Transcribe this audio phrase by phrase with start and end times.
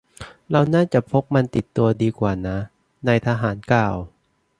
[0.51, 2.57] เราน่าจะพกมันติดตัวดีกว่านะ
[3.07, 3.95] นายทหารกล่าว